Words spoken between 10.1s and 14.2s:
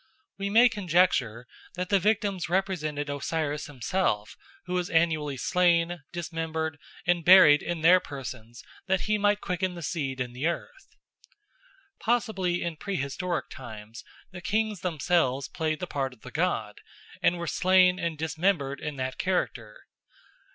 in the earth. Possibly in prehistoric times